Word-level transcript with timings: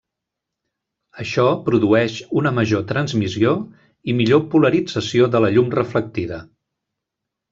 Això 1.23 1.43
produeix 1.67 2.15
una 2.41 2.53
major 2.59 2.81
transmissió, 2.93 3.53
i 4.13 4.17
millor 4.21 4.43
polarització 4.55 5.27
de 5.35 5.43
la 5.45 5.55
llum 5.57 5.69
reflectida. 5.81 6.43